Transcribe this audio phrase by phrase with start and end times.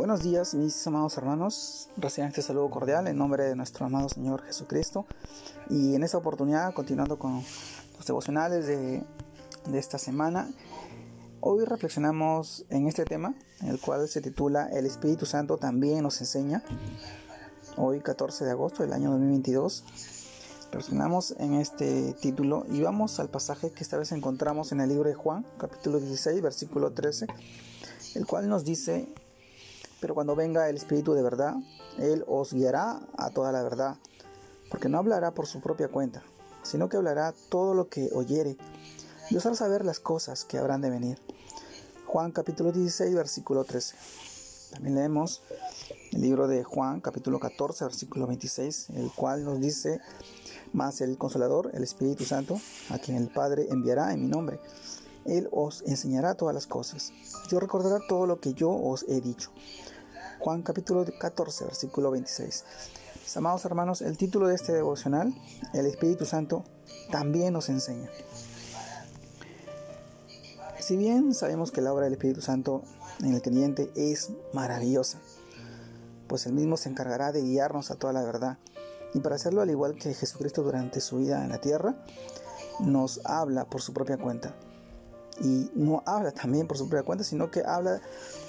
[0.00, 1.90] Buenos días, mis amados hermanos.
[1.98, 5.04] Reciban este saludo cordial en nombre de nuestro amado Señor Jesucristo.
[5.68, 7.34] Y en esta oportunidad, continuando con
[7.98, 9.04] los devocionales de,
[9.66, 10.48] de esta semana,
[11.40, 13.34] hoy reflexionamos en este tema,
[13.66, 16.64] el cual se titula El Espíritu Santo también nos enseña.
[17.76, 19.84] Hoy, 14 de agosto del año 2022.
[20.72, 25.10] Reflexionamos en este título y vamos al pasaje que esta vez encontramos en el libro
[25.10, 27.26] de Juan, capítulo 16, versículo 13,
[28.14, 29.06] el cual nos dice
[30.00, 31.54] pero cuando venga el Espíritu de verdad,
[31.98, 33.96] Él os guiará a toda la verdad,
[34.70, 36.22] porque no hablará por su propia cuenta,
[36.62, 38.56] sino que hablará todo lo que oyere,
[39.30, 41.18] y os hará saber las cosas que habrán de venir.
[42.06, 43.94] Juan capítulo 16, versículo 13.
[44.72, 45.42] También leemos
[46.12, 50.00] el libro de Juan capítulo 14, versículo 26, el cual nos dice,
[50.72, 54.58] más el consolador, el Espíritu Santo, a quien el Padre enviará en mi nombre.
[55.24, 57.12] Él os enseñará todas las cosas.
[57.48, 59.50] Yo recordará todo lo que yo os he dicho.
[60.38, 62.64] Juan capítulo 14, versículo 26.
[63.22, 65.34] Mis amados hermanos, el título de este devocional,
[65.74, 66.64] el Espíritu Santo,
[67.10, 68.08] también nos enseña.
[70.78, 72.82] Si bien sabemos que la obra del Espíritu Santo
[73.20, 75.18] en el creyente es maravillosa,
[76.26, 78.58] pues el mismo se encargará de guiarnos a toda la verdad.
[79.12, 82.02] Y para hacerlo al igual que Jesucristo durante su vida en la tierra,
[82.80, 84.54] nos habla por su propia cuenta
[85.40, 88.00] y no habla también por su propia cuenta, sino que habla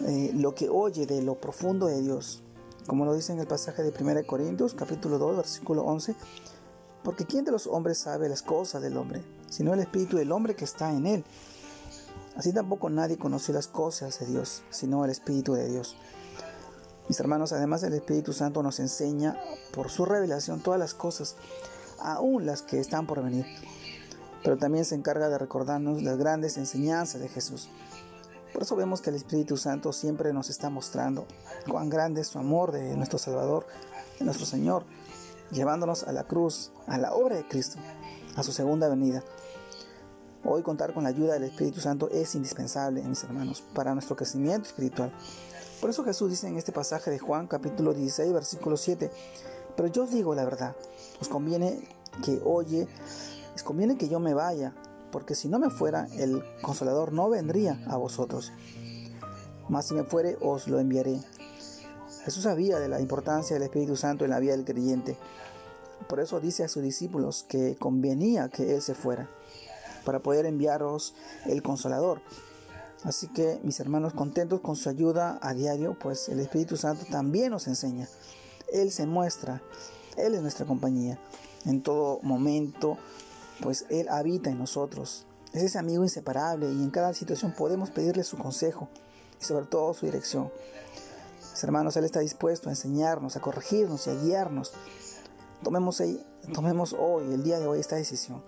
[0.05, 2.43] eh, lo que oye de lo profundo de Dios.
[2.85, 6.15] Como lo dice en el pasaje de 1 Corintios, capítulo 2, versículo 11.
[7.03, 9.23] Porque ¿quién de los hombres sabe las cosas del hombre?
[9.49, 11.23] Sino el espíritu del hombre que está en él.
[12.35, 15.95] Así tampoco nadie conoció las cosas de Dios, sino el espíritu de Dios.
[17.07, 19.35] Mis hermanos, además el Espíritu Santo nos enseña
[19.73, 21.35] por su revelación todas las cosas,
[21.99, 23.45] aún las que están por venir
[24.43, 27.69] pero también se encarga de recordarnos las grandes enseñanzas de Jesús.
[28.53, 31.25] Por eso vemos que el Espíritu Santo siempre nos está mostrando
[31.69, 33.65] cuán grande es su amor de nuestro Salvador,
[34.19, 34.83] de nuestro Señor,
[35.51, 37.77] llevándonos a la cruz, a la obra de Cristo,
[38.35, 39.23] a su segunda venida.
[40.43, 44.67] Hoy contar con la ayuda del Espíritu Santo es indispensable, mis hermanos, para nuestro crecimiento
[44.67, 45.13] espiritual.
[45.79, 49.11] Por eso Jesús dice en este pasaje de Juan capítulo 16, versículo 7,
[49.75, 50.75] pero yo os digo la verdad,
[51.19, 51.87] os conviene
[52.23, 52.87] que oye
[53.63, 54.73] conviene que yo me vaya,
[55.11, 58.51] porque si no me fuera, el consolador no vendría a vosotros.
[59.69, 61.19] Mas si me fuere, os lo enviaré.
[62.23, 65.17] Jesús sabía de la importancia del Espíritu Santo en la vida del creyente.
[66.07, 69.29] Por eso dice a sus discípulos que convenía que Él se fuera,
[70.05, 72.21] para poder enviaros el consolador.
[73.03, 77.49] Así que, mis hermanos, contentos con su ayuda a diario, pues el Espíritu Santo también
[77.51, 78.07] nos enseña.
[78.71, 79.61] Él se muestra,
[80.17, 81.19] Él es nuestra compañía.
[81.65, 82.97] En todo momento
[83.61, 85.25] pues Él habita en nosotros.
[85.53, 88.89] Es ese amigo inseparable y en cada situación podemos pedirle su consejo
[89.39, 90.51] y sobre todo su dirección.
[91.51, 94.71] Mis hermanos, Él está dispuesto a enseñarnos, a corregirnos y a guiarnos.
[95.63, 96.01] Tomemos,
[96.53, 98.41] tomemos hoy, el día de hoy, esta decisión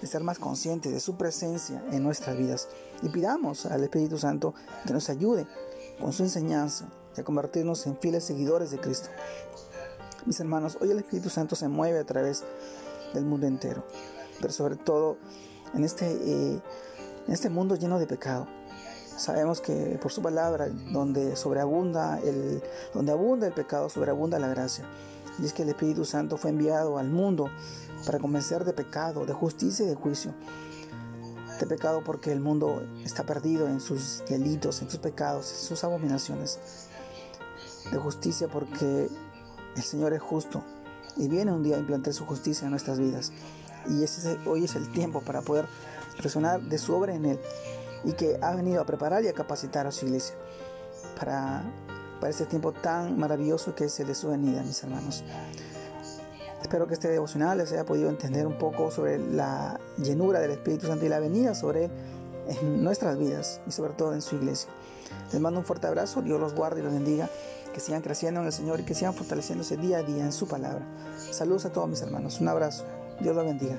[0.00, 2.68] de ser más conscientes de su presencia en nuestras vidas
[3.02, 4.54] y pidamos al Espíritu Santo
[4.86, 5.46] que nos ayude
[6.00, 9.08] con su enseñanza y a convertirnos en fieles seguidores de Cristo.
[10.24, 12.44] Mis hermanos, hoy el Espíritu Santo se mueve a través
[13.12, 13.84] del mundo entero
[14.40, 15.18] pero sobre todo
[15.74, 16.60] en este, eh,
[17.26, 18.46] en este mundo lleno de pecado.
[19.16, 22.62] Sabemos que por su palabra, donde sobreabunda el,
[22.94, 24.84] donde abunda el pecado, sobreabunda la gracia.
[25.40, 27.50] Y es que el Espíritu Santo fue enviado al mundo
[28.06, 30.34] para convencer de pecado, de justicia y de juicio.
[31.58, 35.82] De pecado porque el mundo está perdido en sus delitos, en sus pecados, en sus
[35.82, 36.60] abominaciones.
[37.90, 39.08] De justicia porque
[39.74, 40.62] el Señor es justo
[41.16, 43.32] y viene un día a implantar su justicia en nuestras vidas
[43.86, 45.66] y ese, hoy es el tiempo para poder
[46.18, 47.40] resonar de su obra en Él
[48.04, 50.34] y que ha venido a preparar y a capacitar a su iglesia
[51.18, 51.62] para,
[52.20, 55.24] para este tiempo tan maravilloso que es el de su venida, mis hermanos.
[56.62, 60.86] Espero que este devocional les haya podido entender un poco sobre la llenura del Espíritu
[60.86, 61.90] Santo y la venida sobre Él
[62.48, 64.68] en nuestras vidas y sobre todo en su iglesia.
[65.32, 67.28] Les mando un fuerte abrazo, Dios los guarde y los bendiga,
[67.72, 70.48] que sigan creciendo en el Señor y que sigan fortaleciéndose día a día en su
[70.48, 70.84] palabra.
[71.30, 72.84] Saludos a todos mis hermanos, un abrazo.
[73.20, 73.76] Dios lo bendiga.